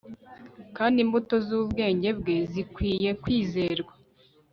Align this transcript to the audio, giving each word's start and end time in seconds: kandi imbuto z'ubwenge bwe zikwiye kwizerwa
kandi 0.77 0.97
imbuto 1.05 1.35
z'ubwenge 1.47 2.09
bwe 2.19 2.35
zikwiye 2.51 3.09
kwizerwa 3.21 3.93